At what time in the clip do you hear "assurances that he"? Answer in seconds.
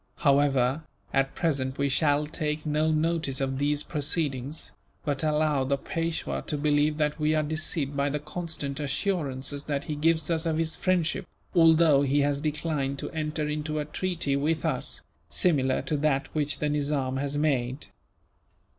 8.79-9.95